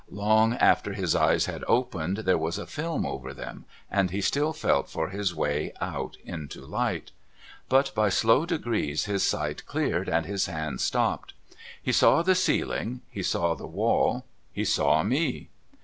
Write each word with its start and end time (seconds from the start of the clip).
Long 0.09 0.55
after 0.55 0.93
his 0.93 1.15
eyes 1.15 1.45
had 1.45 1.63
opened, 1.67 2.17
there 2.25 2.35
was 2.39 2.57
a 2.57 2.65
film 2.65 3.05
over 3.05 3.35
them 3.35 3.65
and 3.91 4.09
he 4.09 4.19
still 4.19 4.51
felt 4.51 4.89
for 4.89 5.09
his 5.09 5.35
way 5.35 5.73
out 5.79 6.17
into 6.25 6.65
light. 6.65 7.11
But 7.69 7.93
by 7.93 8.09
slow 8.09 8.47
degrees 8.47 9.05
his 9.05 9.21
sight 9.21 9.67
cleared 9.67 10.09
and 10.09 10.25
his 10.25 10.47
hands 10.47 10.83
stopped. 10.83 11.35
He 11.79 11.91
saw 11.91 12.23
the 12.23 12.33
ceiling, 12.33 13.01
he 13.11 13.21
saw 13.21 13.53
the 13.53 13.67
wall, 13.67 14.25
he 14.51 14.65
saw 14.65 15.03
me. 15.03 15.49